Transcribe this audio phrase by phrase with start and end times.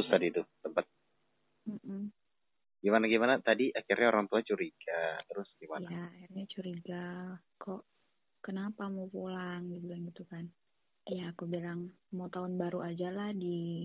[0.00, 0.84] putus tadi itu tempat.
[1.68, 2.08] Mm-mm.
[2.80, 5.84] gimana gimana tadi akhirnya orang tua curiga terus gimana?
[5.84, 7.04] Ya akhirnya curiga
[7.60, 7.84] kok
[8.40, 9.68] kenapa mau pulang?
[9.68, 10.48] Dia bilang gitu kan.
[11.04, 13.84] Ya aku bilang mau tahun baru aja lah di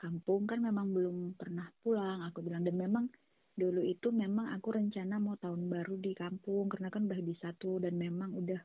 [0.00, 2.24] kampung kan memang belum pernah pulang.
[2.32, 3.12] Aku bilang dan memang
[3.52, 7.76] dulu itu memang aku rencana mau tahun baru di kampung karena kan udah bisa tuh
[7.84, 8.60] dan memang udah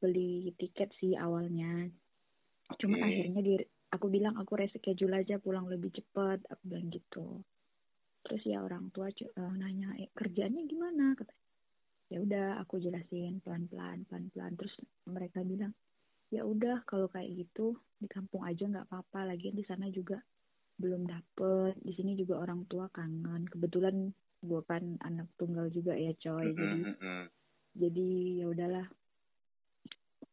[0.00, 1.84] beli tiket sih awalnya.
[2.80, 3.08] Cuman Oke.
[3.12, 3.54] akhirnya di
[3.92, 6.40] aku bilang aku reschedule aja pulang lebih cepet.
[6.48, 7.44] Aku bilang gitu.
[8.24, 11.12] Terus ya orang tua eh, nanya eh, kerjaannya gimana?
[11.14, 11.34] Kata
[12.12, 14.76] ya udah aku jelasin pelan pelan pelan pelan terus
[15.08, 15.72] mereka bilang
[16.28, 20.20] ya udah kalau kayak gitu di kampung aja nggak apa apa lagian di sana juga
[20.80, 21.76] belum dapet.
[21.78, 23.46] Di sini juga orang tua kangen.
[23.48, 24.10] Kebetulan
[24.42, 26.50] gue kan anak tunggal juga ya coy.
[26.50, 26.80] Jadi
[27.72, 28.08] jadi
[28.44, 28.86] ya udahlah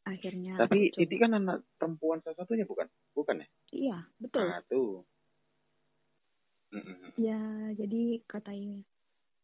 [0.09, 5.05] akhirnya tapi Titi kan anak perempuan salah satunya bukan bukan ya iya betul nah tuh.
[7.17, 7.41] Ya,
[7.73, 8.53] jadi kata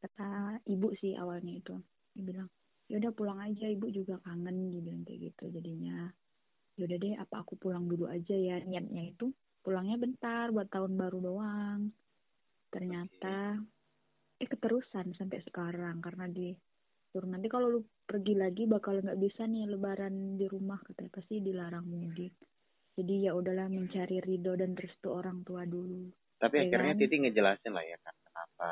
[0.05, 1.75] kata ibu sih awalnya itu.
[2.13, 2.49] Dia bilang,
[2.85, 5.49] ya udah pulang aja, ibu juga kangen, dia bilang kayak gitu.
[5.49, 6.13] Jadinya,
[6.77, 8.61] ya udah deh, apa aku pulang dulu aja ya.
[8.61, 9.33] Niatnya itu
[9.65, 11.81] pulangnya bentar buat tahun baru doang.
[12.69, 13.57] Ternyata,
[14.37, 16.53] eh keterusan sampai sekarang karena di
[17.15, 21.39] suruh nanti kalau lu pergi lagi bakal nggak bisa nih lebaran di rumah katanya pasti
[21.39, 22.35] dilarang mudik.
[22.99, 26.11] Jadi ya udahlah mencari ridho dan restu orang tua dulu.
[26.35, 26.99] tapi Ya akhirnya kan?
[26.99, 28.69] Titi ngejelasin lah ya kan kenapa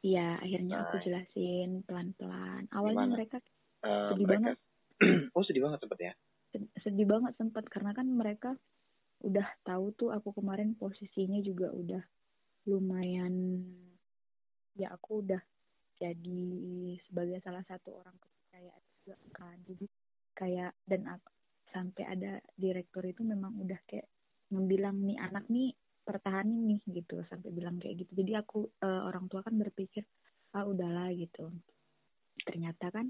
[0.00, 1.04] Iya, akhirnya aku Baik.
[1.04, 2.62] jelasin pelan-pelan.
[2.72, 3.12] Awalnya Gimana?
[3.12, 3.36] mereka
[3.82, 4.56] Eh, Sedih mereka banget.
[5.36, 6.12] oh sedih banget sempet ya
[6.54, 8.50] sed- sedih banget sempat karena kan mereka
[9.20, 11.98] udah tahu tuh aku kemarin posisinya juga udah
[12.70, 13.34] lumayan
[14.78, 15.42] ya aku udah
[16.02, 16.42] jadi
[17.06, 19.56] sebagai salah satu orang kepercayaan juga kan.
[19.62, 19.86] Jadi
[20.34, 21.30] kayak dan aku,
[21.70, 24.08] sampai ada direktur itu memang udah kayak
[24.50, 25.70] membilang nih anak nih
[26.02, 28.12] pertahanin nih gitu sampai bilang kayak gitu.
[28.18, 30.02] Jadi aku eh, orang tua kan berpikir
[30.58, 31.48] ah udahlah gitu.
[32.42, 33.06] Ternyata kan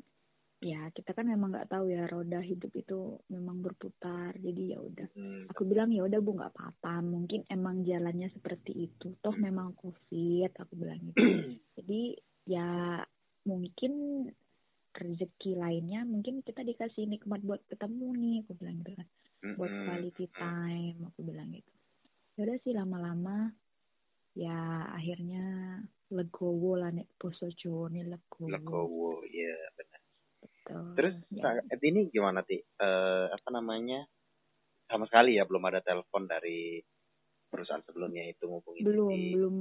[0.63, 4.37] ya kita kan memang nggak tahu ya roda hidup itu memang berputar.
[4.39, 7.03] Jadi ya udah Hmm, aku bilang ya udah bu nggak apa-apa.
[7.03, 9.17] Mungkin emang jalannya seperti itu.
[9.19, 11.19] Toh memang covid aku bilang gitu.
[11.77, 12.15] Jadi
[12.47, 12.99] ya
[13.47, 14.27] mungkin
[14.93, 19.09] rezeki lainnya mungkin kita dikasih nikmat buat ketemu nih aku bilang gitu kan.
[19.59, 21.73] Buat quality time aku bilang gitu.
[22.39, 23.51] Ya udah sih lama-lama
[24.33, 25.77] ya akhirnya
[26.13, 27.49] legowo lah nek poso
[27.93, 30.01] nih legowo Legowo ya benar.
[30.43, 30.85] Betul.
[30.99, 32.59] terus ya, saat ini gimana ti?
[32.59, 34.03] Eh, apa namanya?
[34.91, 36.83] Sama sekali ya belum ada telepon dari
[37.53, 39.57] perusahaan sebelumnya itu ngubungin belum belum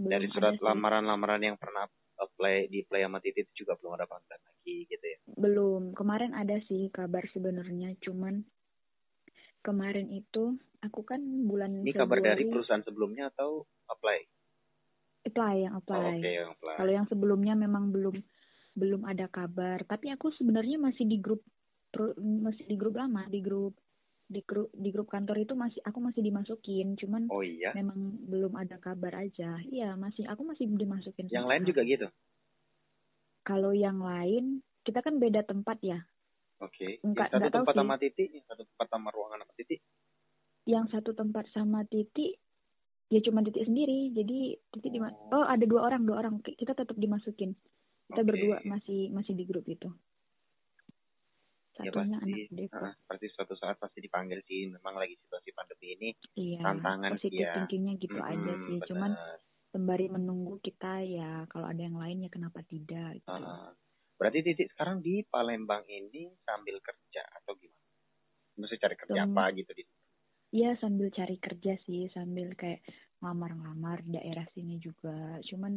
[0.00, 1.84] belum dari surat lamaran-lamaran yang pernah
[2.18, 5.18] apply di play sama Titi itu juga belum ada panggilan lagi gitu ya.
[5.38, 5.82] Belum.
[5.94, 8.42] Kemarin ada sih kabar sebenarnya cuman
[9.62, 14.18] kemarin itu aku kan bulan ini kabar dari Februari perusahaan sebelumnya atau apply?
[15.26, 16.18] Apply yang oh, apply.
[16.18, 16.74] oke yang apply.
[16.78, 18.16] Kalau yang sebelumnya memang belum
[18.78, 19.82] belum ada kabar.
[19.86, 21.42] Tapi aku sebenarnya masih di grup
[22.20, 23.72] masih di grup lama di grup
[24.28, 26.94] di grup di grup kantor itu masih aku masih dimasukin.
[27.00, 27.72] Cuman oh iya?
[27.72, 29.56] memang belum ada kabar aja.
[29.64, 32.06] Iya masih aku masih dimasukin yang lain juga gitu?
[33.42, 36.04] Kalau yang lain kita kan beda tempat ya.
[36.60, 37.00] Oke.
[37.00, 39.76] Enggak- yang satu tempat sama Titi yang satu tempat sama ruangan sama Titi?
[40.68, 42.36] Yang satu tempat sama Titi
[43.08, 44.12] ya cuma Titi sendiri.
[44.12, 45.40] Jadi Titi di Oh.
[45.40, 46.44] oh ada dua orang dua orang.
[46.44, 47.56] Kita tetap dimasukin.
[48.12, 48.28] Kita Oke.
[48.28, 49.88] berdua masih masih di grup itu
[51.84, 52.50] ya pasti.
[52.74, 54.68] ah, pasti suatu saat pasti dipanggil sih.
[54.70, 56.08] Memang lagi situasi pandemi ini
[56.44, 57.54] iya tantangan positif ya.
[57.54, 58.88] thinkingnya gitu aja Mm-mm, sih benar.
[58.88, 59.12] cuman
[59.72, 63.44] sembari menunggu kita ya kalau ada yang lain ya kenapa tidak gitu.
[63.44, 63.70] Ah,
[64.18, 67.86] berarti titik sekarang di Palembang ini sambil kerja atau gimana?
[68.60, 69.84] Mesti cari kerja apa gitu di
[70.56, 72.00] Iya sambil cari kerja sih.
[72.16, 72.80] Sambil kayak
[73.20, 75.40] ngelamar-ngelamar daerah sini juga.
[75.48, 75.72] Cuman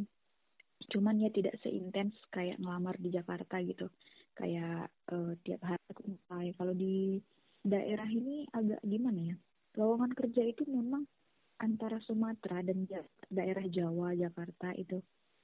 [0.89, 3.91] cuman ya tidak seintens kayak ngelamar di Jakarta gitu.
[4.33, 6.45] Kayak eh, tiap hari aku apply.
[6.57, 7.19] Kalau di
[7.61, 9.35] daerah ini agak gimana ya?
[9.77, 11.05] Lowongan kerja itu memang
[11.61, 14.97] antara Sumatera dan Ja- daerah Jawa Jakarta itu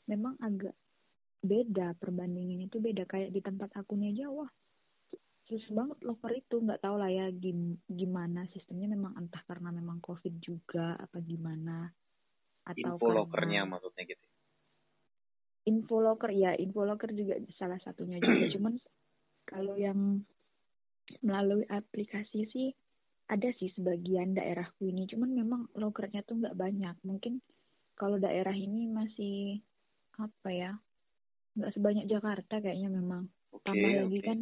[0.10, 0.74] memang agak
[1.44, 3.06] beda perbandingannya itu beda.
[3.06, 4.50] Kayak di tempat akunya Jawa
[5.48, 6.56] susah banget loker itu.
[6.60, 8.92] Nggak tahu lah ya gim- gimana sistemnya.
[8.92, 11.88] Memang entah karena memang covid juga apa gimana
[12.68, 14.26] atau info karena lokernya maksudnya gitu
[15.68, 18.48] info locker ya info locker juga salah satunya juga.
[18.56, 18.74] Cuman
[19.44, 20.24] kalau yang
[21.24, 22.68] melalui aplikasi sih
[23.28, 25.04] ada sih sebagian daerahku ini.
[25.12, 26.96] Cuman memang lokernya tuh nggak banyak.
[27.04, 27.44] Mungkin
[28.00, 29.60] kalau daerah ini masih
[30.18, 30.72] apa ya
[31.60, 33.28] nggak sebanyak Jakarta kayaknya memang.
[33.52, 34.28] Oke tambah lagi oke.
[34.28, 34.40] kan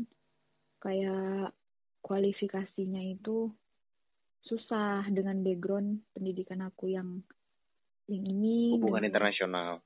[0.85, 1.49] kayak
[2.05, 3.49] kualifikasinya itu
[4.45, 7.25] susah dengan background pendidikan aku yang
[8.05, 8.77] yang ini.
[8.77, 9.81] Hubungan dan- internasional.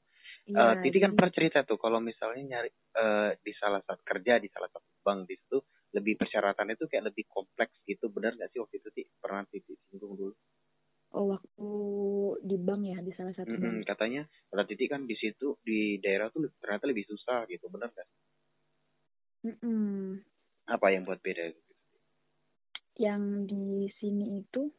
[0.50, 4.42] Iya, Eh, Titi kan pernah cerita tuh kalau misalnya nyari eh, di salah satu kerja
[4.42, 5.58] di salah satu bank di situ
[5.94, 8.10] lebih persyaratannya tuh kayak lebih kompleks gitu.
[8.10, 9.04] Benar nggak sih waktu itu Ti?
[9.22, 10.34] pernah Titi singgung dulu?
[11.18, 11.70] Oh waktu
[12.50, 13.86] di bank ya di salah satu Mm-mm, bank.
[13.90, 17.66] katanya kata Titi kan di situ di daerah tuh ternyata lebih susah gitu.
[17.74, 18.10] Benar nggak?
[19.46, 20.20] Mm-mm.
[20.70, 21.74] apa yang buat beda gitu?
[23.00, 23.66] Yang di
[23.98, 24.70] sini itu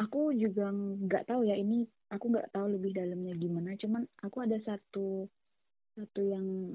[0.00, 3.76] aku juga nggak tahu ya ini aku nggak tahu lebih dalamnya gimana.
[3.76, 5.28] Cuman aku ada satu
[5.94, 6.74] satu yang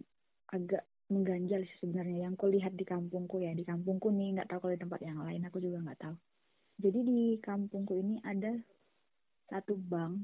[0.53, 3.51] agak mengganjal sih sebenarnya yang kulihat di kampungku ya.
[3.57, 6.15] Di kampungku nih nggak tahu kalau di tempat yang lain aku juga nggak tahu.
[6.85, 8.53] Jadi di kampungku ini ada
[9.49, 10.21] satu bank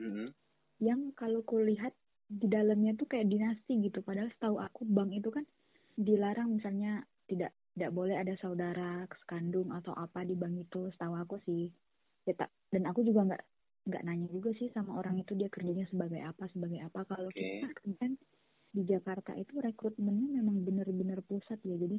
[0.00, 0.32] Mm-mm.
[0.80, 1.92] yang kalau kulihat
[2.30, 4.04] di dalamnya tuh kayak dinasti gitu.
[4.04, 5.44] Padahal setahu aku bank itu kan
[5.96, 11.36] dilarang misalnya tidak tidak boleh ada saudara sekandung atau apa di bank itu setahu aku
[11.46, 11.70] sih
[12.28, 13.44] ya tak dan aku juga nggak
[13.88, 17.40] nggak nanya juga sih sama orang itu dia kerjanya sebagai apa sebagai apa kalau Oke.
[17.40, 18.12] kita kan
[18.70, 21.98] di Jakarta itu rekrutmennya memang benar-benar pusat ya jadi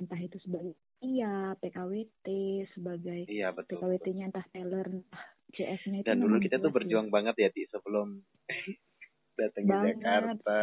[0.00, 0.72] entah itu sebagai
[1.02, 2.26] iya PKWT
[2.72, 3.80] sebagai iya betul.
[3.82, 6.74] PKWT-nya entah teller entah CS-nya itu dan dulu kita tuh ya.
[6.74, 8.22] berjuang banget ya Ti sebelum
[9.40, 9.76] datang ke.
[9.92, 10.58] Jakarta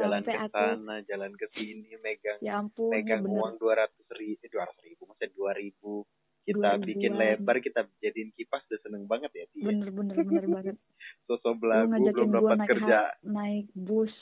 [0.00, 3.72] jalan ke aku sana jalan ke sini megang ya ampun ya megang bener uang dua
[3.84, 6.08] ratus ribu dua ratus ribu maksudnya dua ribu
[6.44, 6.84] kita 2000-an.
[6.84, 9.64] bikin lebar kita jadiin kipas udah seneng banget ya ya.
[9.72, 10.76] bener bener bener banget.
[11.26, 12.96] Sosok belagu belum dapat naik kerja.
[13.08, 14.12] ha- naik bus.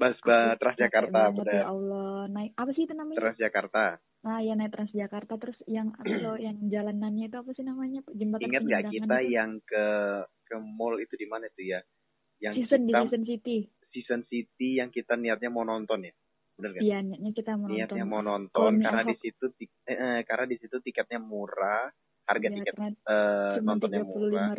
[0.00, 1.54] Bas capek Transjakarta bener.
[1.54, 2.26] ya Allah.
[2.26, 3.18] Naik apa sih itu namanya?
[3.20, 3.84] Transjakarta.
[4.26, 5.32] Nah ya naik Transjakarta.
[5.38, 8.00] Terus yang loh yang jalanannya itu apa sih namanya?
[8.10, 9.30] Jembatan ingat nggak kita itu?
[9.36, 9.86] yang ke
[10.50, 11.80] ke mall itu di mana tuh ya?
[12.40, 13.58] Yang season di kita season city.
[13.90, 16.12] Season city yang kita niatnya mau nonton ya?
[16.58, 18.10] Bener kan iya niatnya kita mau niatnya nonton.
[18.10, 19.69] mau Kalau nonton karena di situ eh,
[20.30, 21.90] karena di situ tiketnya murah
[22.30, 24.54] harga ya, tiket cuma nontonnya murah.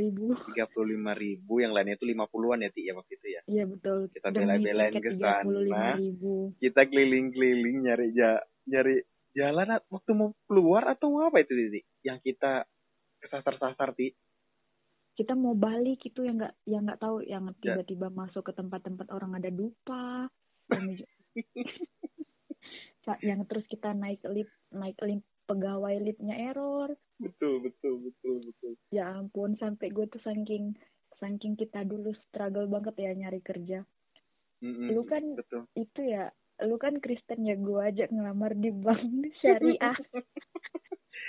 [0.51, 1.63] tiga puluh lima ribu.
[1.63, 3.41] yang lainnya itu lima puluhan ya Ti ya waktu itu ya.
[3.47, 4.11] Iya betul.
[4.11, 5.95] Kita bela-belain ke sana.
[6.59, 8.99] kita keliling-keliling nyari ja nyari
[9.31, 12.67] jalan waktu mau keluar atau mau apa itu Titi yang kita
[13.23, 14.11] kesasar-sasar Ti.
[15.15, 17.79] Kita mau balik itu yang nggak yang nggak tahu yang Ya.
[17.79, 20.27] tiba-tiba masuk ke tempat-tempat orang ada dupa
[20.71, 20.87] yang,
[23.27, 26.95] yang terus kita naik lift naik lift pegawai liftnya error.
[27.19, 28.71] Betul betul betul betul.
[28.95, 30.79] Ya ampun sampai gue tuh saking
[31.19, 33.83] saking kita dulu struggle banget ya nyari kerja.
[34.63, 35.67] Mm-mm, Lu kan betul.
[35.75, 36.31] itu ya
[36.63, 39.03] lu kan Kristen ya gue aja ngelamar di bank
[39.43, 39.99] syariah.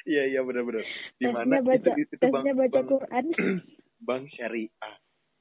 [0.02, 0.82] Iya iya benar-benar.
[1.14, 1.62] Di mana?
[1.62, 3.26] itu itu, tesnya baca bang, Quran.
[4.06, 4.94] Bang syariah.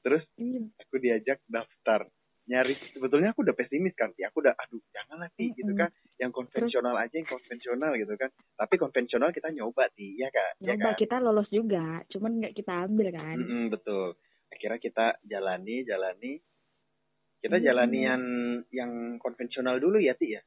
[0.06, 2.06] Terus Iya, aku diajak daftar
[2.52, 5.80] nyari sebetulnya aku udah pesimis kan ya aku udah aduh janganlah sih gitu Mm-mm.
[5.80, 5.90] kan.
[6.20, 8.28] Yang konvensional aja yang konvensional gitu kan.
[8.60, 11.00] Tapi konvensional kita nyoba sih ya kan ya nyoba kan?
[11.00, 13.36] kita lolos juga cuman nggak kita ambil kan.
[13.40, 14.20] Mm-mm, betul.
[14.52, 16.32] Akhirnya kita jalani jalani.
[17.42, 18.22] Kita Iya, jalani yang
[18.70, 20.42] yang konvensional dulu ya ti ya?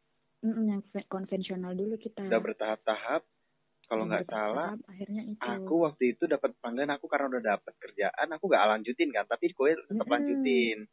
[0.45, 2.23] Mm-mm, yang konvensional dulu kita.
[2.23, 3.25] Udah bertahap-tahap.
[3.85, 5.37] Kalau nggak salah akhirnya itu.
[5.37, 9.53] aku waktu itu dapat panggilan aku karena udah dapat kerjaan aku gak lanjutin kan tapi
[9.53, 10.09] gue tetap Mm-mm.
[10.09, 10.89] lanjutin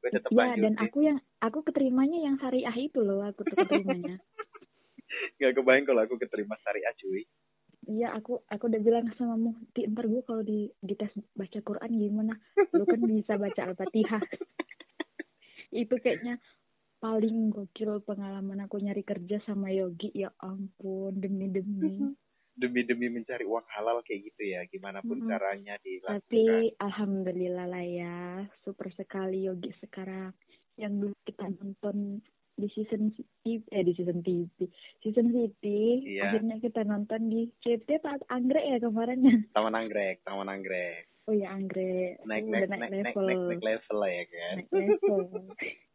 [0.00, 4.16] gue tetap Iya, dan aku yang aku keterimanya yang syariah itu loh, aku tuh keterimanya.
[5.36, 7.26] nggak kebayang kalau aku keterima syariah cuy
[7.90, 11.58] Iya, aku aku udah bilang sama mu, di ntar gue kalau di di tes baca
[11.64, 12.34] Quran gimana?
[12.76, 14.20] Lu kan bisa baca Al-Fatihah.
[15.80, 16.36] itu kayaknya
[17.00, 21.96] paling gokil pengalaman aku nyari kerja sama Yogi ya ampun demi demi
[22.60, 24.60] demi demi mencari uang halal kayak gitu ya.
[24.66, 25.26] Gimana pun Mm-mm.
[25.26, 26.20] caranya dilakukan.
[26.20, 26.44] tapi
[26.76, 28.16] alhamdulillah lah ya
[28.60, 30.36] super sekali Yogi sekarang.
[30.76, 32.20] Yang dulu kita nonton
[32.54, 34.52] di season TV, eh di season TV
[35.00, 36.28] season City Iya.
[36.28, 41.08] akhirnya kita nonton di CT saat anggrek ya kemarinnya taman anggrek taman anggrek.
[41.24, 42.20] Oh ya anggrek.
[42.22, 43.24] Naik Uh, naik udah naik naik naik level.
[43.24, 44.54] naik naik level lah ya kan.
[44.56, 45.20] Naik level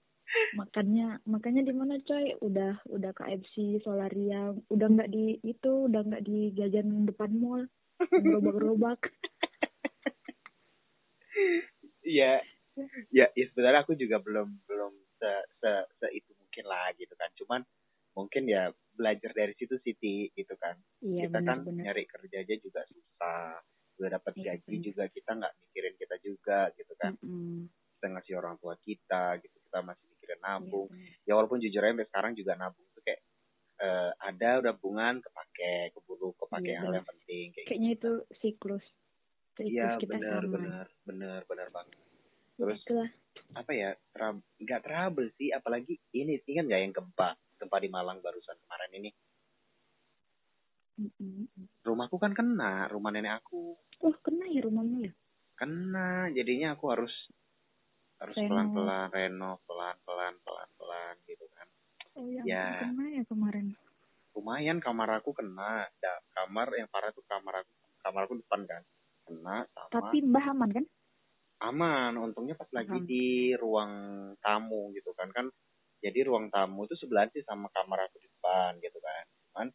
[0.53, 6.25] makannya makannya di mana coy udah udah KFC Solaria udah nggak di itu udah nggak
[6.25, 7.63] di jajan depan mall
[8.11, 8.99] gerobak-gerobak
[12.05, 12.39] Iya,
[13.11, 17.27] ya, ya sebenarnya aku juga belum belum se, se, se itu mungkin lah gitu kan.
[17.35, 17.61] Cuman
[18.15, 20.79] mungkin ya belajar dari situ Siti gitu kan.
[21.03, 23.59] iya kita kan benar-benar nyari kerja aja juga susah.
[23.99, 24.85] Udah dapat Iya, gaji benar.
[24.85, 27.11] juga kita nggak mikirin kita juga gitu kan.
[27.19, 27.67] Mm-mm.
[27.99, 29.57] Kita ngasih orang tua kita gitu.
[29.65, 30.89] Kita masih Iya, nabung.
[30.89, 31.21] benar.
[31.29, 32.85] Ya walaupun jujur aja sampai sekarang juga nabung.
[32.97, 33.21] Tuh kayak
[33.85, 38.85] eh, ada udah bungan kepake, keburu kepake Iya, hal yang penting kayak kayaknya itu siklus
[39.55, 41.95] Iya kita benar benar benar benar banget.
[41.95, 42.03] Ya,
[42.59, 43.09] Terus itulah.
[43.55, 47.39] apa ya tra- nggak trouble sih apalagi ini ingat nggak yang gempa?
[47.55, 49.09] Gempa di Malang barusan kemarin ini?
[51.87, 53.79] Rumahku kan kena rumah nenek aku.
[54.03, 55.11] Oh kena ya rumahmu ya?
[55.55, 57.15] Kena jadinya aku harus
[58.25, 58.49] harus Reno.
[58.49, 61.67] pelan-pelan renov pelan-pelan pelan-pelan gitu kan
[62.15, 62.65] Oh ya, Ya.
[62.81, 63.65] kena ya kemarin.
[64.35, 67.71] lumayan kamar aku kena da, kamar yang parah tuh kamar aku
[68.03, 68.81] kamar aku depan kan
[69.25, 70.85] kena sama Tapi Mbah aman kan?
[71.63, 73.07] aman untungnya pas lagi Alhamdulillah.
[73.07, 73.91] di ruang
[74.43, 75.47] tamu gitu kan kan
[76.03, 79.67] jadi ruang tamu itu sebelahan sih sama kamar aku di depan gitu kan cuman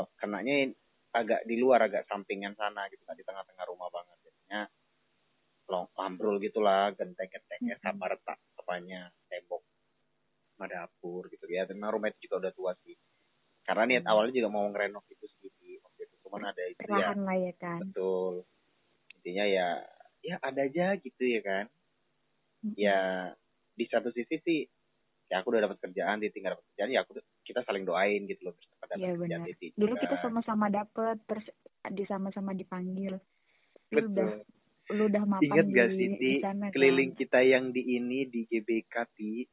[0.00, 0.72] oh, kenanya
[1.14, 4.17] agak di luar agak sampingan sana gitu kan di tengah-tengah rumah banget
[5.68, 7.84] long ambrol gitulah genteng-gentengnya Mm-mm.
[7.84, 9.60] kamar tak apanya tembok
[10.56, 12.96] sama dapur gitu ya karena rumah itu juga udah tua sih
[13.68, 14.12] karena niat Hmm.
[14.16, 17.78] awalnya juga mau ngerenov itu sedikit waktu itu cuman ada itu ya lah ya kan.
[17.84, 18.34] betul
[19.20, 19.68] intinya ya
[20.24, 21.64] ya ada aja gitu ya kan
[22.64, 22.74] Mm-mm.
[22.74, 22.98] ya
[23.78, 24.60] di satu sisi sih
[25.28, 28.48] ya aku udah dapat kerjaan dia tinggal dapat kerjaan ya aku kita saling doain gitu
[28.48, 29.48] loh dapat Iya, kerjaan benar.
[29.52, 31.46] Titi Dulu kita sama-sama dapet, terus
[31.92, 33.20] di sama-sama dipanggil.
[33.92, 34.57] Betul udah
[34.88, 37.18] lu udah mapan ingat di, gak sih di sana keliling kan.
[37.20, 39.44] kita yang di ini di GBK ti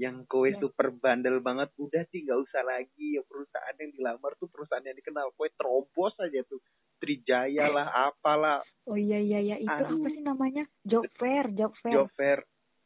[0.00, 0.56] yang kowe Ya.
[0.56, 4.96] super bandel banget udah sih nggak usah lagi ya perusahaan yang dilamar tuh perusahaan yang
[4.96, 6.60] dikenal kowe terobos aja tuh
[7.00, 10.00] Trijaya lah apalah Oh iya iya iya itu Aduh.
[10.00, 10.64] apa sih namanya?
[10.82, 11.92] Job fair, job fair.
[11.94, 12.38] job fair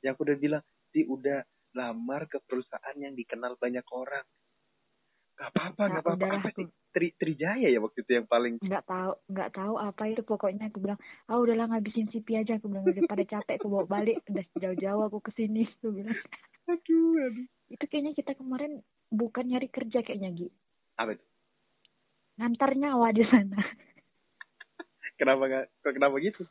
[0.02, 1.40] yang aku udah bilang ti udah
[1.72, 4.22] lamar ke perusahaan yang dikenal banyak orang
[5.34, 6.26] Gak apa-apa, Nah, gak apa-apa.
[6.40, 6.66] Apa sih?
[6.94, 10.78] Tri, Trijaya ya waktu itu yang paling nggak tahu nggak tahu apa itu pokoknya aku
[10.78, 15.02] bilang ah udahlah ngabisin CP aja aku bilang daripada capek aku bawa balik udah jauh-jauh
[15.10, 16.14] aku ke sini aku bilang
[16.70, 17.46] aduh, aduh.
[17.66, 18.78] itu kayaknya kita kemarin
[19.10, 20.48] bukan nyari kerja kayaknya Gi
[20.94, 21.26] Apa itu?
[22.38, 23.58] ngantar nyawa di sana
[25.18, 26.42] Kenapa gak, kok kenapa gitu?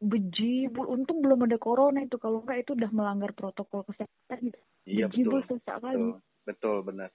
[0.00, 4.54] bejibul untung belum ada corona itu kalau enggak itu udah melanggar protokol kesehatan
[4.88, 5.60] Iya bejibul betul.
[5.60, 6.14] sesak kali Betul,
[6.46, 7.10] betul benar.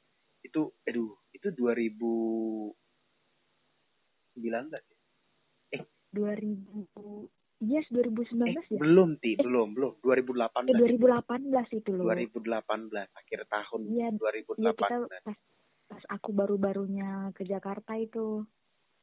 [1.65, 2.15] Itu, aduh, itu
[4.35, 4.99] 2019 sih?
[6.13, 7.27] 2000
[7.59, 9.43] yes 2019 Eh, ya belum, Ti, Eh.
[9.43, 9.93] belum, belum.
[9.99, 10.69] 2018.
[10.69, 14.59] eh 2018 itu loh 2018, akhir tahun Iya, 2018.
[14.59, 15.37] Iya kita pas
[15.85, 18.41] pas aku baru-barunya ke Jakarta itu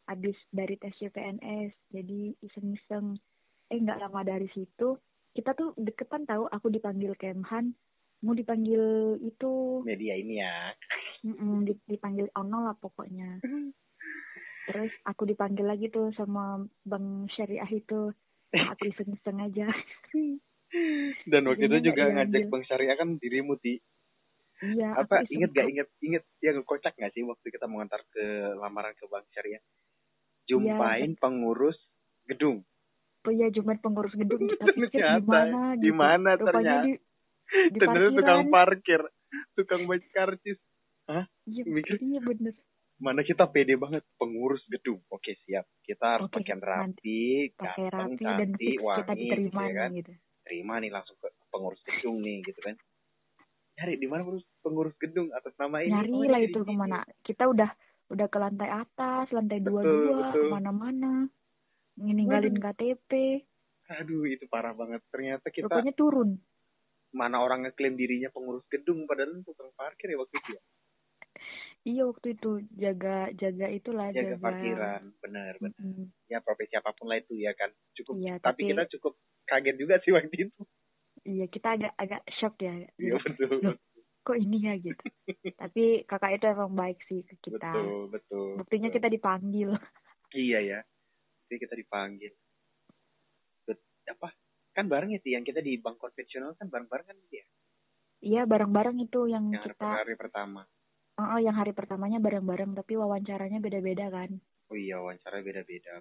[0.07, 3.15] habis dari tes CPNS jadi iseng-iseng
[3.71, 4.99] eh nggak lama dari situ
[5.33, 7.71] kita tuh deketan tahu aku dipanggil Kemhan
[8.21, 8.83] mau dipanggil
[9.23, 10.75] itu Media ini ya.
[11.27, 13.39] Mm-mm, di- dipanggil Ono lah pokoknya
[14.63, 18.15] terus aku dipanggil lagi tuh sama Bang Syariah itu
[18.55, 19.67] aku iseng-iseng aja
[21.29, 22.49] Dan waktu itu juga ngajak.
[22.49, 23.77] Bang Syariah kan dirimu, Ti.
[24.65, 28.97] iya Apa, inget gak, inget, inget, yang kocak gak sih waktu kita mengantar ke lamaran
[28.97, 29.61] ke Bang Syariah?
[30.49, 31.77] Jumpain pengurus
[32.25, 32.65] gedung.
[33.23, 35.95] oh iya Jumat pengurus gedung kita pikir Ternyata, di mana di gitu.
[35.95, 36.83] mana ternyata?
[36.89, 36.93] di
[37.71, 39.01] di Ternyata tukang parkir,
[39.55, 40.59] tukang baju karcis.
[41.49, 41.97] Iya, Mikir.
[41.99, 42.55] iya bener.
[43.03, 45.03] Mana kita pede banget pengurus gedung.
[45.11, 47.21] Oke siap, kita harus Oke, pakaian nanti rapi,
[47.59, 49.91] Pakai rapi dan cantik, fix kita wangi, diterima gitu ya kan.
[49.91, 50.13] gitu.
[50.43, 52.77] Terima nih langsung ke pengurus gedung nih, gitu kan.
[53.79, 55.91] Nyari di mana pengurus, pengurus gedung atas nama ini.
[55.91, 56.71] Nyari Oh, lah ini itu di sini.
[56.71, 56.99] ke mana.
[57.27, 57.71] Kita udah
[58.13, 61.13] udah ke lantai atas, lantai dua dua, ke mana-mana.
[61.99, 63.11] Ninggalin KTP,
[63.93, 65.03] Aduh, itu parah banget.
[65.11, 66.39] Ternyata kita rupanya turun.
[67.13, 70.63] mana orang ngeklaim dirinya pengurus gedung padahal tukang parkir ya waktu itu ya.
[71.83, 74.45] Iya waktu itu jaga jaga itulah Jaga jaga.
[74.47, 75.75] parkiran, benar benar.
[75.83, 76.07] Mm-mm.
[76.31, 77.75] Ya profesi apa pun lah itu ya kan.
[77.99, 79.13] Cukup Iya, tapi, tapi, kita cukup
[79.51, 80.63] kaget juga sih waktu itu.
[81.27, 82.87] iya kita agak agak shock ya.
[82.99, 83.51] Iya betul.
[83.63, 83.77] Loh,
[84.23, 84.95] Kok ini ya gitu.
[85.63, 87.59] tapi kakak itu emang baik sih ke kita.
[87.75, 88.49] Betul, betul.
[88.63, 88.97] Buktinya betul.
[89.03, 89.71] kita dipanggil.
[90.31, 90.81] Iya ya.
[91.51, 92.33] Jadi kita dipanggil.
[93.67, 94.31] Bet, apa?
[94.71, 97.45] Kan bareng ya sih yang kita di bank konvensional kan bareng-bareng kan ya.
[98.23, 100.63] Iya bareng-bareng itu yang, Yang kita hari pertama.
[101.21, 104.41] Oh, yang hari pertamanya bareng-bareng tapi wawancaranya beda-beda kan.
[104.73, 106.01] Oh iya wawancara beda-beda.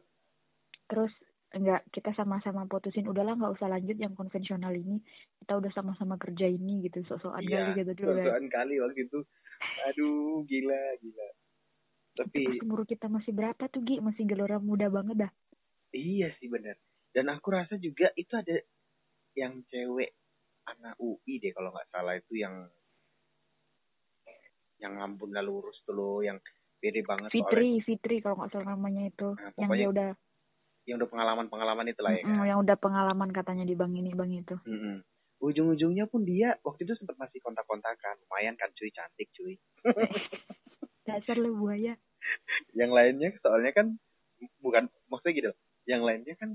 [0.88, 1.12] Terus
[1.52, 5.04] enggak kita sama-sama putusin udahlah nggak usah lanjut yang konvensional ini.
[5.44, 7.04] Kita udah sama-sama kerja ini gitu.
[7.04, 7.76] Sok-sokan Iya.
[7.76, 9.20] kali gitu dulu kali waktu itu.
[9.92, 11.28] Aduh gila gila.
[12.12, 14.00] Tapi Terus umur kita masih berapa tuh Gi?
[14.00, 15.32] Masih gelora muda banget dah.
[15.92, 16.80] iya sih benar.
[17.12, 18.56] Dan aku rasa juga itu ada
[19.36, 20.16] yang cewek
[20.72, 22.72] anak UI deh kalau nggak salah itu yang
[24.82, 26.42] yang ampun nggak lurus tuh loh yang
[26.82, 29.38] pede banget soalnya Fitri, Fitri kalau nggak salah namanya itu.
[29.38, 30.10] Nah, yang dia udah
[30.90, 32.42] yang udah pengalaman-pengalaman itu lah ya kan.
[32.42, 34.56] yang udah pengalaman katanya di bank ini, bank itu.
[34.66, 35.06] Mm-mm.
[35.42, 38.18] Ujung-ujungnya pun dia waktu itu sempat masih kontak-kontakan.
[38.26, 39.62] Lumayan kan cuy, cantik cuy.
[41.06, 41.94] Dasar lu buaya.
[42.74, 43.88] Yang lainnya soalnya kan
[44.58, 45.52] bukan maksudnya gitu.
[45.86, 46.50] Yang lainnya kan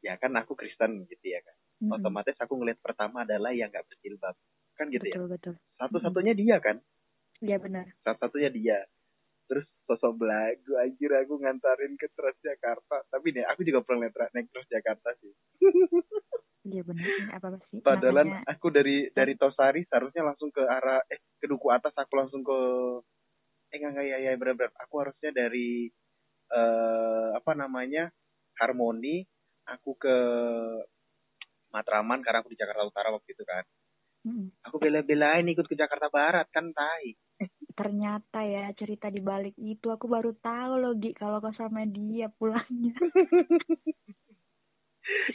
[0.00, 1.56] ya kan aku Kristen gitu ya kan.
[1.82, 1.98] Mm-mm.
[1.98, 4.38] Otomatis aku ngeliat pertama adalah yang nggak berjilbab.
[4.78, 5.14] Kan gitu ya.
[5.18, 5.54] Betul, betul.
[5.74, 6.78] Satu-satunya dia kan.
[7.40, 7.86] Iya benar.
[8.00, 8.80] Satu-satunya dia.
[9.44, 14.46] terus sosok belagu anjir aku ngantarin ke Transjakarta tapi nih aku juga pernah naik, naik
[14.46, 15.34] Transjakarta sih
[16.70, 17.02] Iya benar
[17.34, 17.82] apa sih?
[17.82, 22.14] padahal namanya- aku dari dari Tosari seharusnya langsung ke arah eh ke Duku Atas aku
[22.14, 22.58] langsung ke
[23.70, 25.90] eh enggak enggak ya ya benar benar aku harusnya dari
[26.46, 28.06] eh apa namanya
[28.54, 29.26] Harmoni
[29.66, 30.14] aku ke
[31.70, 33.66] Matraman karena aku di Jakarta Utara waktu itu kan
[34.26, 34.46] Mm-mm.
[34.62, 37.18] aku bela-belain ikut ke Jakarta Barat kan tai
[37.80, 42.28] ternyata ya cerita di balik itu aku baru tahu loh Gi kalau kau sama dia
[42.28, 42.92] pulangnya.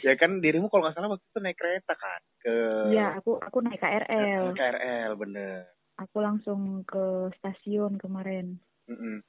[0.06, 2.54] ya kan dirimu kalau nggak salah waktu itu naik kereta kan ke
[2.94, 4.54] Iya, aku aku naik KRL.
[4.54, 8.60] KRL bener Aku langsung ke stasiun kemarin.
[8.86, 9.24] Mm-mm.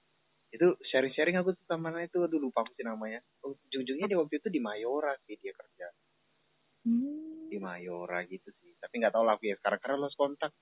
[0.47, 4.39] itu sharing-sharing aku tuh sama itu aduh lupa aku sih namanya oh, ujung-ujungnya dia waktu
[4.39, 5.87] itu di Mayora sih dia kerja
[6.87, 7.51] Hmm.
[7.51, 10.55] di Mayora gitu sih tapi nggak tahu lah aku ya sekarang karena lost kontak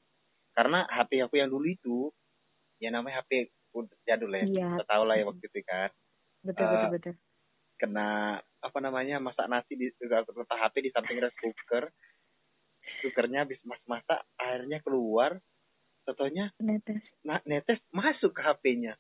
[0.58, 2.10] karena HP aku yang dulu itu
[2.78, 3.50] ya namanya HP
[4.04, 5.90] jadul ya kita tahu lah ya waktu itu kan
[6.42, 7.14] Betul Eh, betul betul.
[7.76, 8.10] kena
[8.62, 10.28] apa namanya masak nasi di letak
[10.58, 11.90] HP di samping rice cooker
[13.02, 15.38] cookernya habis masak airnya keluar
[16.06, 17.02] Totonya Netes.
[17.26, 18.94] nah, netes masuk ke HP-nya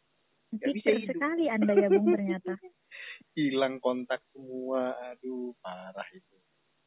[0.56, 1.14] bisa hidup.
[1.14, 2.58] sekali Anda ya Bung ternyata.
[3.38, 6.36] hilang kontak semua aduh parah itu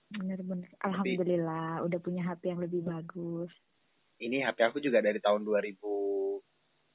[0.09, 0.73] Bener-bener.
[0.81, 3.53] Alhamdulillah udah punya HP yang lebih bagus.
[4.19, 5.79] ini HP aku juga dari tahun 2000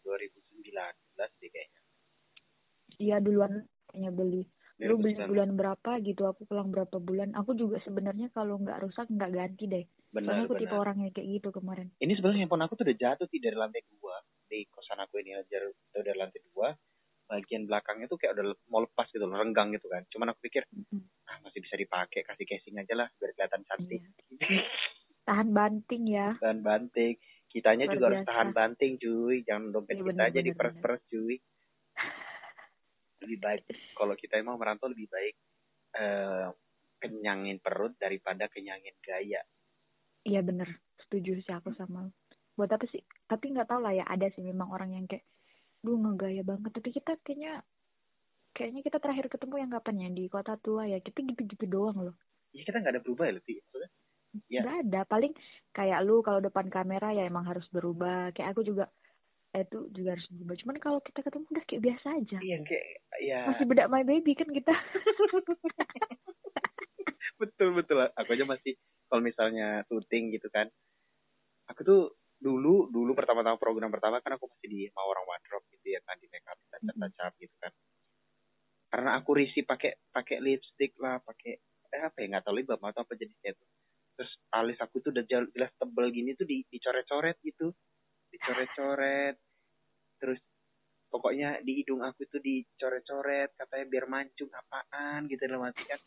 [0.03, 0.69] 2019
[1.15, 1.81] deh kayaknya
[2.95, 3.53] Iya duluan
[3.89, 4.43] kayaknya beli.
[4.79, 5.29] Lu beli 2019.
[5.29, 7.33] bulan berapa gitu, aku pulang berapa bulan.
[7.33, 9.85] Aku juga sebenarnya kalau nggak rusak nggak ganti deh.
[10.09, 11.87] benar Soalnya aku tipe benar orang yang kayak gitu kemarin.
[11.97, 14.13] ini sebenarnya handphone aku tuh udah jatuh sih dari lantai dua
[14.45, 16.69] di kosan aku ini aja udah dari lantai dua
[17.25, 20.69] bagian belakangnya tuh kayak udah mau lepas gitu loh renggang gitu kan cuman aku pikir
[20.69, 21.01] Mm-mm.
[21.25, 24.01] ah masih bisa dipakai kasih casing aja lah biar kelihatan cantik
[24.37, 24.61] Iya.
[25.23, 26.37] Tahan banting ya.
[26.37, 27.15] tahan banting
[27.53, 28.29] kitanya Luar juga harus biasa.
[28.33, 31.35] tahan banting cuy jangan dompet Iya, kita benar, aja diperes-peres cuy
[33.23, 33.61] lebih baik
[33.95, 35.35] kalau kita emang merantau lebih baik
[35.93, 36.49] eh
[36.97, 39.39] kenyangin perut daripada kenyangin gaya
[40.23, 42.07] Iya bener, setuju sih aku sama.
[42.55, 43.03] Buat apa sih?
[43.27, 45.27] Tapi nggak tahu lah ya ada sih memang orang yang kayak,
[45.83, 46.71] duh ngegaya banget.
[46.71, 47.59] Tapi kita kayaknya,
[48.55, 51.03] kayaknya kita terakhir ketemu yang kapan ya di kota tua ya.
[51.03, 52.15] Kita gitu-gitu doang loh.
[52.55, 53.59] ya kita nggak ada berubah ya Leti
[54.49, 55.01] Nggak ada.
[55.05, 55.33] Paling
[55.73, 58.33] kayak lu kalau depan kamera ya emang harus berubah.
[58.33, 58.85] Kayak aku juga,
[59.53, 60.55] eh, itu juga harus berubah.
[60.61, 62.37] Cuman kalau kita ketemu udah kayak biasa aja.
[62.41, 62.85] iya kayak
[63.21, 64.73] ya Masih bedak my baby kan kita.
[67.41, 68.77] betul betul aku aja masih
[69.11, 70.69] kalau misalnya syuting gitu kan
[71.67, 72.01] aku tuh
[72.39, 76.15] dulu dulu pertama-tama program pertama kan aku masih di mau orang wardrobe gitu ya kan
[76.19, 77.71] di make up touch up touch up gitu kan
[78.91, 81.57] karena aku risih pakai pakai lipstick lah pakai
[81.93, 83.65] eh, apa ya nggak tahu lip balm atau apa jenisnya itu
[84.13, 87.73] terus alis aku tuh udah jel- jelas tebel gini tuh di dicoret-coret gitu
[88.29, 89.35] dicoret-coret
[90.21, 90.39] terus
[91.09, 96.01] pokoknya di hidung aku tuh dicoret-coret katanya biar mancung apaan gitu dalam hati kan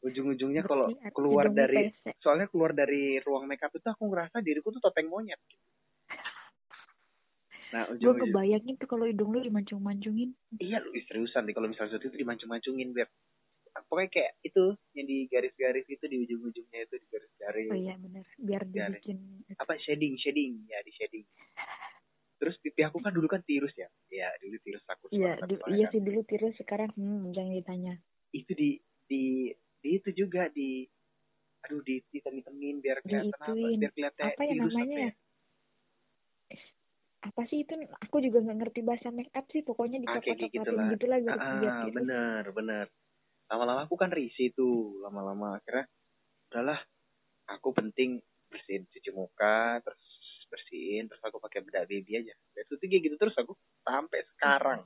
[0.00, 2.14] ujung-ujungnya kalau keluar dari pesek.
[2.24, 5.66] soalnya keluar dari ruang makeup itu aku ngerasa diriku tuh topeng monyet gitu.
[7.70, 10.32] nah Gue ujung-ujung kebayangin tuh kalau hidung lu dimancung-mancungin.
[10.56, 13.08] iya lu seriusan nih kalau misalnya itu dimancung-mancungin biar
[13.86, 14.64] pokoknya kayak itu
[14.98, 18.24] yang di garis-garis itu di ujung-ujungnya itu di garis-garis Oh iya bener.
[18.36, 18.98] Biar Garis.
[19.02, 19.18] dibikin.
[19.60, 21.26] apa shading shading ya di shading
[22.40, 25.86] terus pipi aku kan dulu kan tirus ya ya dulu tirus aku Iya, du- iya
[25.86, 25.92] kan.
[25.92, 27.94] sih dulu tirus sekarang hmm, jangan ditanya.
[28.32, 28.70] itu di
[29.10, 29.22] di
[29.84, 30.86] di itu juga di
[31.66, 35.12] aduh di hitam-hitamin biar kelihatan apa biar kelihatan Apa ya tirus namanya apa ya?
[37.20, 37.74] Apa sih itu?
[38.08, 39.60] Aku juga nggak ngerti bahasa make up sih.
[39.60, 40.88] Pokoknya Ah, kayak dicopot-copotin gitulah.
[40.96, 42.86] gitu lah biar Ah, ah, bener bener
[43.50, 45.90] lama-lama aku kan risih tuh lama-lama akhirnya
[46.48, 46.80] udahlah
[47.46, 50.02] aku penting bersihin cuci muka terus
[50.46, 54.82] bersihin terus aku pakai bedak baby aja dan itu kayak gitu terus aku sampai sekarang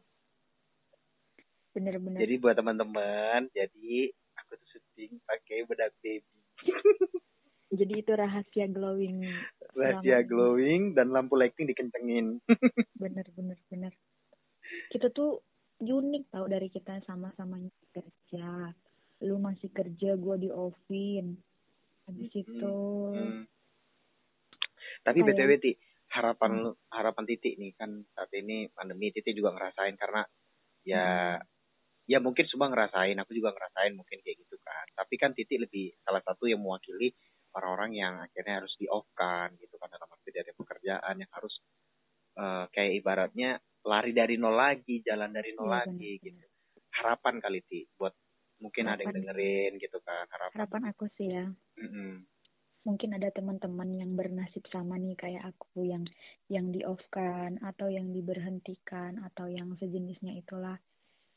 [1.73, 2.19] Bener-bener.
[2.19, 3.93] jadi buat teman-teman jadi
[4.35, 6.25] aku tuh syuting pakai bedak baby
[7.75, 9.27] Jadi itu rahasia glowing.
[9.75, 12.39] rahasia Selama- glowing dan lampu lighting dikencengin
[13.03, 13.91] Bener-bener bener.
[14.89, 15.43] Kita tuh
[15.81, 17.59] unik tau dari kita sama-sama
[17.91, 18.71] kerja.
[19.25, 21.35] Lu masih kerja, gua di Ovin.
[22.05, 22.75] Habis Hmm, itu
[23.15, 23.43] Hmm.
[25.03, 25.73] Tapi Kayak- btw ti
[26.15, 30.23] harapan lu harapan titik nih kan saat ini pandemi titik juga ngerasain karena
[30.87, 31.37] ya
[32.07, 35.91] ya mungkin semua ngerasain aku juga ngerasain mungkin kayak gitu kan tapi kan titik lebih
[36.07, 37.11] salah satu yang mewakili
[37.51, 41.55] orang-orang yang akhirnya harus di off kan gitu kan dalam arti dari pekerjaan yang harus
[42.39, 46.47] eh, kayak ibaratnya lari dari nol lagi jalan dari nol Iya, lagi benar, gitu
[46.95, 48.15] harapan kali ti buat
[48.57, 49.17] mungkin ada yang Harapan.
[49.19, 51.45] dengerin gitu kan harapan harapan aku sih ya.
[51.77, 52.13] Mm-mm.
[52.85, 56.05] mungkin ada teman-teman yang bernasib sama nih kayak aku yang
[56.47, 60.77] yang di off kan atau yang diberhentikan atau yang sejenisnya itulah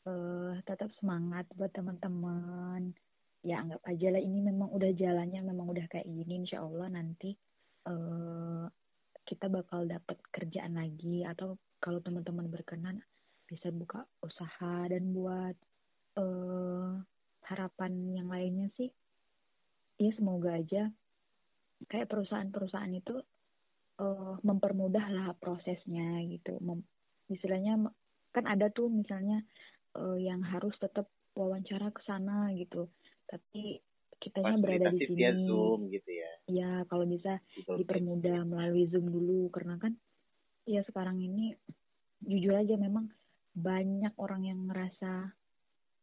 [0.04, 2.92] uh, tetap semangat buat teman-teman
[3.40, 7.32] ya anggap aja lah ini memang udah jalannya memang udah kayak gini insya Allah nanti
[7.88, 8.68] uh,
[9.28, 13.04] kita bakal dapat kerjaan lagi atau kalau teman-teman berkenan
[13.44, 15.52] bisa buka usaha dan buat
[16.16, 16.96] uh,
[17.44, 18.88] harapan yang lainnya sih.
[20.00, 20.88] Ya semoga aja
[21.92, 23.20] kayak perusahaan-perusahaan itu
[24.00, 26.56] uh, mempermudah lah prosesnya gitu.
[26.64, 26.80] Mem
[27.28, 27.92] istilahnya
[28.32, 29.44] kan ada tuh misalnya
[29.92, 31.04] uh, yang harus tetap
[31.36, 32.88] wawancara ke sana gitu.
[33.28, 33.76] Tapi
[34.18, 36.17] kitanya berada di sini Zoom gitu ya
[36.48, 39.92] ya kalau bisa dipermudah melalui Zoom dulu karena kan
[40.64, 41.52] ya sekarang ini
[42.24, 43.12] jujur aja memang
[43.52, 45.32] banyak orang yang ngerasa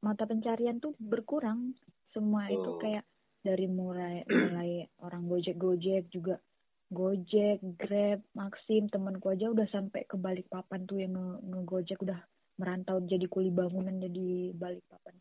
[0.05, 1.73] mata pencarian tuh berkurang.
[2.13, 2.53] Semua oh.
[2.53, 3.03] itu kayak
[3.41, 6.41] dari mulai mulai orang gojek gojek juga
[6.89, 12.21] gojek grab maxim temanku aja udah sampai ke balik papan tuh yang nge ngegojek udah
[12.55, 15.13] merantau jadi kuli bangunan jadi balik papan.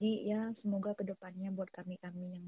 [0.00, 2.46] Jadi ya semoga ke depannya buat kami kami yang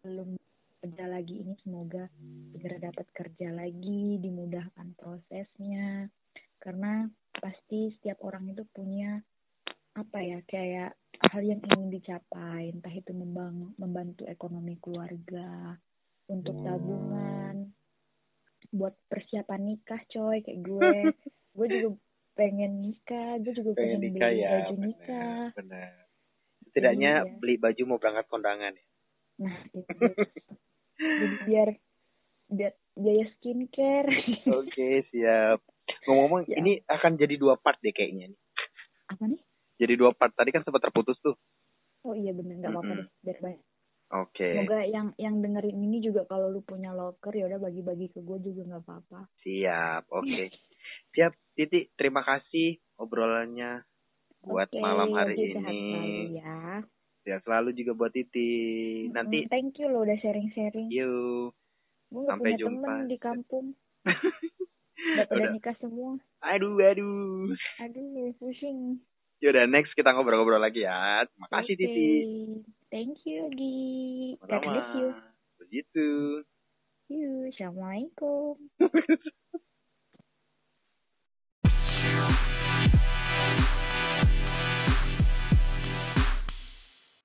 [0.00, 0.39] belum
[0.80, 2.08] kerja lagi ini semoga
[2.52, 6.08] segera dapat kerja lagi dimudahkan prosesnya.
[6.60, 9.20] Karena pasti setiap orang itu punya
[9.96, 10.96] apa ya kayak
[11.30, 12.72] hal yang ingin dicapai.
[12.72, 15.76] Entah itu membang, membantu ekonomi keluarga
[16.32, 16.64] untuk hmm.
[16.64, 17.56] tabungan
[18.70, 20.92] buat persiapan nikah coy kayak gue.
[21.50, 21.88] Gue juga
[22.38, 25.44] pengen nikah gue juga pengen, pengen nikah, beli ya, baju bener, nikah.
[25.58, 25.92] benar
[26.70, 27.32] setidaknya iya.
[27.36, 28.86] beli baju mau berangkat kondangan ya.
[29.42, 29.98] Nah itu
[31.48, 31.68] biar
[32.50, 34.10] biar biaya skincare.
[34.50, 35.64] Oke okay, siap.
[36.06, 36.56] Ngomong-ngomong ya.
[36.60, 38.40] ini akan jadi dua part deh kayaknya nih.
[39.10, 39.40] Apa nih?
[39.80, 40.34] Jadi dua part.
[40.36, 41.34] Tadi kan sempat terputus tuh.
[42.04, 42.60] Oh iya bener.
[42.60, 43.06] Nggak apa-apa mm -hmm.
[43.06, 43.64] deh biar banyak.
[44.10, 44.42] Oke.
[44.42, 44.52] Okay.
[44.58, 48.38] semoga yang yang dengerin ini juga kalau lu punya locker ya udah bagi-bagi ke gue
[48.42, 49.20] juga nggak apa-apa.
[49.46, 50.10] Siap.
[50.10, 50.26] Oke.
[50.26, 50.46] Okay.
[51.14, 51.86] siap Titi.
[51.94, 53.86] Terima kasih obrolannya
[54.42, 56.42] buat okay, malam hari ini.
[56.42, 56.82] ya
[57.24, 58.50] ya selalu juga buat Titi
[59.12, 61.52] nanti thank you lo udah sharing-sharing yuk
[62.10, 63.66] gue sampai punya jumpa temen di kampung
[65.16, 69.00] udah pada nikah semua aduh aduh aduh pusing
[69.40, 71.24] Yaudah next kita ngobrol-ngobrol lagi ya.
[71.40, 71.88] Makasih okay.
[71.88, 72.10] Titi.
[72.92, 74.36] Thank you Gi.
[74.36, 75.16] You.
[75.64, 76.08] Begitu.
[77.08, 78.60] Yuk, Assalamualaikum.